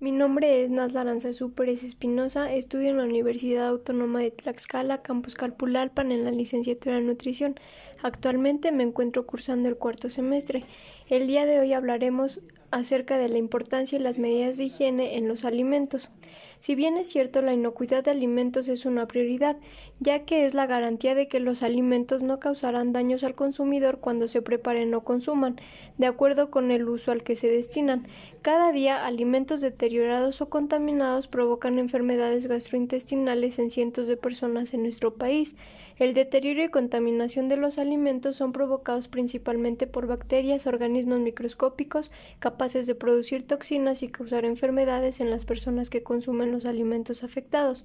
Mi 0.00 0.12
nombre 0.12 0.62
es 0.62 0.70
Nazla 0.70 1.00
Aranzazú 1.00 1.54
Pérez 1.54 1.82
Espinosa, 1.82 2.54
estudio 2.54 2.90
en 2.90 2.98
la 2.98 3.02
Universidad 3.02 3.66
Autónoma 3.66 4.20
de 4.20 4.30
Tlaxcala, 4.30 5.02
Campus 5.02 5.34
Calpulalpan, 5.34 6.12
en 6.12 6.24
la 6.24 6.30
licenciatura 6.30 6.98
en 6.98 7.08
Nutrición. 7.08 7.58
Actualmente 8.00 8.70
me 8.70 8.84
encuentro 8.84 9.26
cursando 9.26 9.68
el 9.68 9.76
cuarto 9.76 10.08
semestre. 10.08 10.62
El 11.08 11.26
día 11.26 11.46
de 11.46 11.58
hoy 11.58 11.72
hablaremos 11.72 12.40
acerca 12.70 13.18
de 13.18 13.28
la 13.28 13.38
importancia 13.38 13.98
y 13.98 14.02
las 14.02 14.18
medidas 14.18 14.56
de 14.56 14.64
higiene 14.64 15.16
en 15.16 15.28
los 15.28 15.44
alimentos. 15.44 16.10
Si 16.60 16.74
bien 16.74 16.96
es 16.96 17.08
cierto, 17.08 17.40
la 17.40 17.54
inocuidad 17.54 18.02
de 18.02 18.10
alimentos 18.10 18.66
es 18.66 18.84
una 18.84 19.06
prioridad, 19.06 19.56
ya 20.00 20.24
que 20.24 20.44
es 20.44 20.54
la 20.54 20.66
garantía 20.66 21.14
de 21.14 21.28
que 21.28 21.38
los 21.38 21.62
alimentos 21.62 22.24
no 22.24 22.40
causarán 22.40 22.92
daños 22.92 23.22
al 23.22 23.36
consumidor 23.36 24.00
cuando 24.00 24.26
se 24.26 24.42
preparen 24.42 24.92
o 24.94 25.04
consuman, 25.04 25.56
de 25.98 26.06
acuerdo 26.06 26.48
con 26.48 26.72
el 26.72 26.88
uso 26.88 27.12
al 27.12 27.22
que 27.22 27.36
se 27.36 27.48
destinan. 27.48 28.08
Cada 28.42 28.72
día, 28.72 29.06
alimentos 29.06 29.60
deteriorados 29.60 30.40
o 30.40 30.48
contaminados 30.48 31.28
provocan 31.28 31.78
enfermedades 31.78 32.46
gastrointestinales 32.46 33.60
en 33.60 33.70
cientos 33.70 34.08
de 34.08 34.16
personas 34.16 34.74
en 34.74 34.82
nuestro 34.82 35.14
país. 35.14 35.56
El 35.98 36.14
deterioro 36.14 36.62
y 36.62 36.68
contaminación 36.68 37.48
de 37.48 37.56
los 37.56 37.78
alimentos 37.78 38.36
son 38.36 38.52
provocados 38.52 39.08
principalmente 39.08 39.88
por 39.88 40.06
bacterias, 40.06 40.68
organismos 40.68 41.18
microscópicos, 41.18 42.12
de 42.58 42.94
producir 42.94 43.46
toxinas 43.46 44.02
y 44.02 44.08
causar 44.08 44.44
enfermedades 44.44 45.20
en 45.20 45.30
las 45.30 45.44
personas 45.44 45.88
que 45.88 46.02
consumen 46.02 46.52
los 46.52 46.66
alimentos 46.66 47.24
afectados. 47.24 47.84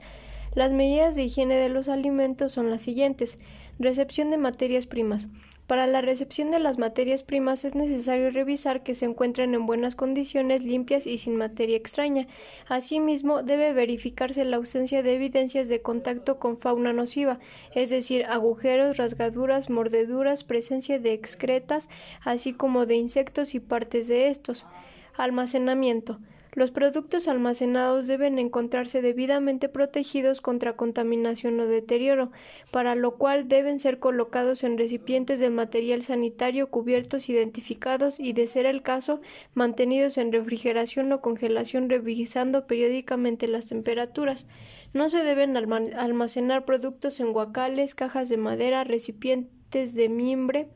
Las 0.55 0.71
medidas 0.71 1.15
de 1.15 1.23
higiene 1.23 1.55
de 1.55 1.69
los 1.69 1.89
alimentos 1.89 2.51
son 2.51 2.69
las 2.69 2.83
siguientes. 2.83 3.39
Recepción 3.79 4.29
de 4.29 4.37
materias 4.37 4.85
primas. 4.85 5.27
Para 5.65 5.87
la 5.87 6.01
recepción 6.01 6.51
de 6.51 6.59
las 6.59 6.77
materias 6.77 7.23
primas 7.23 7.65
es 7.65 7.73
necesario 7.73 8.29
revisar 8.29 8.83
que 8.83 8.93
se 8.93 9.05
encuentren 9.05 9.55
en 9.55 9.65
buenas 9.65 9.95
condiciones, 9.95 10.61
limpias 10.61 11.07
y 11.07 11.17
sin 11.17 11.37
materia 11.37 11.75
extraña. 11.75 12.27
Asimismo, 12.67 13.41
debe 13.41 13.73
verificarse 13.73 14.45
la 14.45 14.57
ausencia 14.57 15.01
de 15.01 15.15
evidencias 15.15 15.69
de 15.69 15.81
contacto 15.81 16.37
con 16.37 16.59
fauna 16.59 16.93
nociva, 16.93 17.39
es 17.73 17.89
decir, 17.89 18.25
agujeros, 18.25 18.97
rasgaduras, 18.97 19.71
mordeduras, 19.71 20.43
presencia 20.43 20.99
de 20.99 21.13
excretas, 21.13 21.89
así 22.23 22.53
como 22.53 22.85
de 22.85 22.95
insectos 22.95 23.55
y 23.55 23.59
partes 23.59 24.07
de 24.07 24.27
estos. 24.27 24.67
Almacenamiento. 25.15 26.19
Los 26.55 26.69
productos 26.69 27.27
almacenados 27.27 28.05
deben 28.05 28.37
encontrarse 28.37 29.01
debidamente 29.01 29.69
protegidos 29.69 30.39
contra 30.39 30.75
contaminación 30.75 31.59
o 31.59 31.65
deterioro, 31.65 32.31
para 32.71 32.93
lo 32.93 33.17
cual 33.17 33.47
deben 33.47 33.79
ser 33.79 33.97
colocados 33.97 34.63
en 34.63 34.77
recipientes 34.77 35.39
de 35.39 35.49
material 35.49 36.03
sanitario 36.03 36.69
cubiertos, 36.69 37.27
identificados 37.27 38.19
y, 38.19 38.33
de 38.33 38.45
ser 38.45 38.67
el 38.67 38.83
caso, 38.83 39.19
mantenidos 39.55 40.19
en 40.19 40.31
refrigeración 40.31 41.11
o 41.11 41.21
congelación 41.21 41.89
revisando 41.89 42.67
periódicamente 42.67 43.47
las 43.47 43.65
temperaturas. 43.65 44.45
No 44.93 45.09
se 45.09 45.23
deben 45.23 45.57
almacenar 45.57 46.65
productos 46.65 47.19
en 47.19 47.33
guacales, 47.33 47.95
cajas 47.95 48.29
de 48.29 48.37
madera, 48.37 48.83
recipientes 48.83 49.95
de 49.95 50.07
mimbre, 50.07 50.67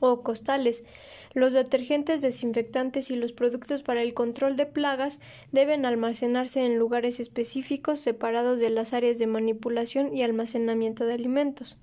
o 0.00 0.22
costales. 0.22 0.84
Los 1.32 1.52
detergentes, 1.52 2.22
desinfectantes 2.22 3.10
y 3.10 3.16
los 3.16 3.32
productos 3.32 3.84
para 3.84 4.02
el 4.02 4.14
control 4.14 4.56
de 4.56 4.66
plagas 4.66 5.20
deben 5.52 5.86
almacenarse 5.86 6.66
en 6.66 6.78
lugares 6.78 7.20
específicos 7.20 8.00
separados 8.00 8.58
de 8.58 8.70
las 8.70 8.92
áreas 8.92 9.18
de 9.18 9.28
manipulación 9.28 10.16
y 10.16 10.24
almacenamiento 10.24 11.06
de 11.06 11.14
alimentos. 11.14 11.76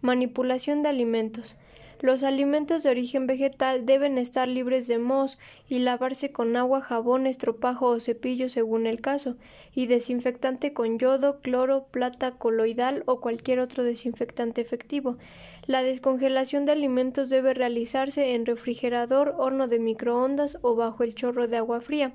Manipulación 0.00 0.82
de 0.82 0.88
alimentos. 0.88 1.56
Los 2.04 2.22
alimentos 2.22 2.82
de 2.82 2.90
origen 2.90 3.26
vegetal 3.26 3.86
deben 3.86 4.18
estar 4.18 4.46
libres 4.46 4.86
de 4.88 4.98
moho 4.98 5.24
y 5.70 5.78
lavarse 5.78 6.32
con 6.32 6.54
agua, 6.54 6.82
jabón, 6.82 7.26
estropajo 7.26 7.86
o 7.86 7.98
cepillo 7.98 8.50
según 8.50 8.86
el 8.86 9.00
caso, 9.00 9.36
y 9.74 9.86
desinfectante 9.86 10.74
con 10.74 10.98
yodo, 10.98 11.40
cloro, 11.40 11.86
plata 11.90 12.32
coloidal 12.32 13.04
o 13.06 13.22
cualquier 13.22 13.58
otro 13.58 13.84
desinfectante 13.84 14.60
efectivo. 14.60 15.16
La 15.66 15.82
descongelación 15.82 16.66
de 16.66 16.72
alimentos 16.72 17.30
debe 17.30 17.54
realizarse 17.54 18.34
en 18.34 18.44
refrigerador, 18.44 19.34
horno 19.38 19.66
de 19.66 19.78
microondas 19.78 20.58
o 20.60 20.74
bajo 20.74 21.04
el 21.04 21.14
chorro 21.14 21.48
de 21.48 21.56
agua 21.56 21.80
fría. 21.80 22.12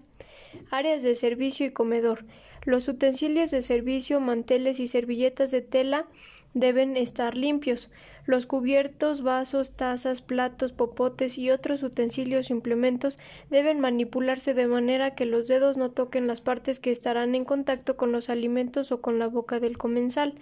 Áreas 0.70 1.02
de 1.02 1.16
servicio 1.16 1.66
y 1.66 1.72
comedor. 1.72 2.26
Los 2.66 2.88
utensilios 2.88 3.52
de 3.52 3.62
servicio, 3.62 4.20
manteles 4.20 4.80
y 4.80 4.88
servilletas 4.88 5.52
de 5.52 5.62
tela 5.62 6.06
deben 6.54 6.98
estar 6.98 7.38
limpios. 7.38 7.90
Los 8.26 8.46
cubiertos, 8.46 9.22
vasos, 9.22 9.72
tazas, 9.72 10.22
platos, 10.22 10.74
popotes 10.74 11.38
y 11.38 11.52
otros 11.52 11.84
utensilios 11.84 12.50
o 12.50 12.54
implementos 12.54 13.18
deben 13.50 13.80
manipularse 13.80 14.54
de 14.54 14.68
manera 14.68 15.16
que 15.16 15.26
los 15.26 15.48
dedos 15.48 15.78
no 15.78 15.92
toquen 15.92 16.28
las 16.28 16.42
partes 16.42 16.80
que 16.80 16.92
estarán 16.92 17.34
en 17.34 17.46
contacto 17.46 17.98
con 17.98 18.12
los 18.12 18.30
alimentos 18.30 18.92
o 18.92 19.02
con 19.02 19.20
la 19.20 19.28
boca 19.28 19.60
del 19.60 19.78
comensal. 19.78 20.36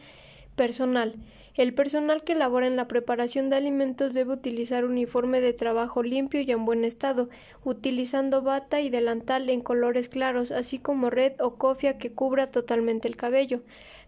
Personal. 0.57 1.13
El 1.53 1.75
personal 1.75 2.23
que 2.23 2.34
labora 2.34 2.66
en 2.66 2.75
la 2.75 2.88
preparación 2.88 3.51
de 3.51 3.57
alimentos 3.57 4.16
debe 4.16 4.34
utilizar 4.34 4.85
uniforme 4.85 5.40
de 5.40 5.53
trabajo 5.53 6.01
limpio 6.01 6.41
y 6.41 6.51
en 6.51 6.66
buen 6.66 6.84
estado, 6.84 7.29
utilizando 7.63 8.41
bata 8.41 8.81
y 8.81 8.90
delantal 8.90 9.51
en 9.51 9.62
colores 9.62 10.09
claros, 10.09 10.51
así 10.51 10.79
como 10.79 11.12
red 11.12 11.34
o 11.41 11.57
cofia 11.57 12.00
que 12.00 12.12
cubra 12.12 12.50
totalmente 12.50 13.07
el 13.07 13.16
cabello. 13.16 13.62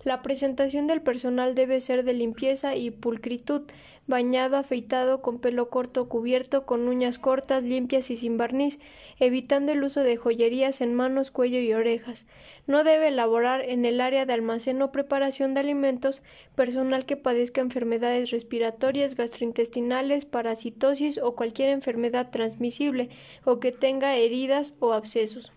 La 0.03 0.21
presentación 0.21 0.88
del 0.88 1.01
personal 1.01 1.55
debe 1.55 1.81
ser 1.81 2.05
de 2.05 2.13
limpieza 2.13 2.75
y 2.75 2.89
pulcritud, 2.89 3.63
bañado, 4.07 4.55
afeitado, 4.55 5.21
con 5.21 5.39
pelo 5.39 5.69
corto 5.69 6.07
cubierto, 6.07 6.65
con 6.65 6.88
uñas 6.88 7.19
cortas, 7.19 7.63
limpias 7.63 8.09
y 8.09 8.15
sin 8.15 8.38
barniz, 8.38 8.79
evitando 9.19 9.73
el 9.73 9.83
uso 9.83 10.01
de 10.01 10.15
joyerías 10.15 10.79
en 10.79 10.93
manos, 10.93 11.31
cuello 11.31 11.59
y 11.59 11.73
orejas. 11.73 12.27
No 12.65 12.85
debe 12.85 13.09
elaborar 13.09 13.61
en 13.61 13.83
el 13.83 13.99
área 13.99 14.25
de 14.25 14.31
almacén 14.31 14.81
o 14.81 14.91
preparación 14.93 15.53
de 15.53 15.59
alimentos 15.59 16.23
personal 16.55 17.05
que 17.05 17.17
padezca 17.17 17.61
enfermedades 17.61 18.31
respiratorias, 18.31 19.16
gastrointestinales, 19.16 20.25
parasitosis 20.25 21.17
o 21.17 21.35
cualquier 21.35 21.69
enfermedad 21.69 22.29
transmisible 22.31 23.09
o 23.45 23.59
que 23.59 23.72
tenga 23.72 24.16
heridas 24.16 24.75
o 24.79 24.94
abscesos. 24.94 25.51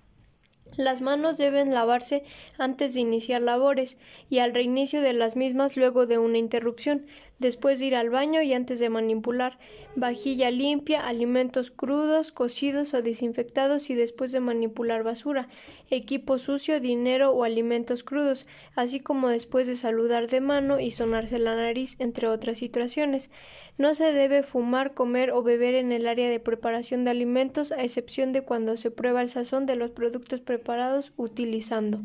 Las 0.76 1.02
manos 1.02 1.36
deben 1.36 1.74
lavarse 1.74 2.24
antes 2.56 2.94
de 2.94 3.00
iniciar 3.00 3.42
labores 3.42 3.98
y 4.30 4.38
al 4.38 4.54
reinicio 4.54 5.02
de 5.02 5.12
las 5.12 5.36
mismas 5.36 5.76
luego 5.76 6.06
de 6.06 6.16
una 6.16 6.38
interrupción, 6.38 7.04
después 7.42 7.78
de 7.78 7.86
ir 7.86 7.94
al 7.94 8.08
baño 8.08 8.40
y 8.40 8.54
antes 8.54 8.78
de 8.78 8.88
manipular, 8.88 9.58
vajilla 9.94 10.50
limpia, 10.50 11.06
alimentos 11.06 11.70
crudos, 11.70 12.32
cocidos 12.32 12.94
o 12.94 13.02
desinfectados 13.02 13.90
y 13.90 13.94
después 13.94 14.32
de 14.32 14.40
manipular 14.40 15.02
basura, 15.02 15.48
equipo 15.90 16.38
sucio, 16.38 16.80
dinero 16.80 17.32
o 17.32 17.44
alimentos 17.44 18.02
crudos, 18.02 18.48
así 18.74 19.00
como 19.00 19.28
después 19.28 19.66
de 19.66 19.76
saludar 19.76 20.28
de 20.28 20.40
mano 20.40 20.80
y 20.80 20.90
sonarse 20.90 21.38
la 21.38 21.54
nariz, 21.54 21.96
entre 22.00 22.28
otras 22.28 22.56
situaciones. 22.56 23.30
No 23.76 23.94
se 23.94 24.12
debe 24.12 24.42
fumar, 24.42 24.94
comer 24.94 25.30
o 25.32 25.42
beber 25.42 25.74
en 25.74 25.92
el 25.92 26.06
área 26.06 26.30
de 26.30 26.40
preparación 26.40 27.04
de 27.04 27.10
alimentos, 27.10 27.72
a 27.72 27.84
excepción 27.84 28.32
de 28.32 28.42
cuando 28.42 28.78
se 28.78 28.90
prueba 28.90 29.20
el 29.20 29.28
sazón 29.28 29.66
de 29.66 29.76
los 29.76 29.90
productos 29.90 30.40
preparados 30.40 31.12
utilizando. 31.18 32.00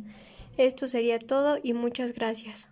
Esto 0.58 0.88
sería 0.88 1.20
todo 1.20 1.60
y 1.64 1.74
muchas 1.74 2.14
gracias. 2.14 2.70